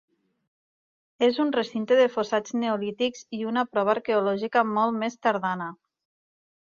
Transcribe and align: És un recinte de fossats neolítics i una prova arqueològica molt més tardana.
És 1.27 1.35
un 1.43 1.51
recinte 1.57 1.97
de 1.99 2.07
fossats 2.15 2.55
neolítics 2.63 3.23
i 3.41 3.45
una 3.51 3.67
prova 3.75 3.95
arqueològica 3.97 4.65
molt 4.71 4.99
més 5.05 5.21
tardana. 5.29 5.69